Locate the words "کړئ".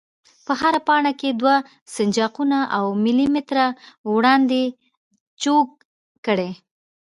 6.25-6.51